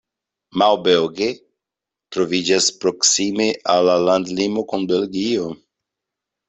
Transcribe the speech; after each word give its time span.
Maubeuge 0.61 1.27
troviĝas 2.17 2.71
proksime 2.85 3.49
al 3.75 3.87
la 3.93 4.01
landlimo 4.09 4.67
kun 4.75 4.93
Belgio. 4.95 5.55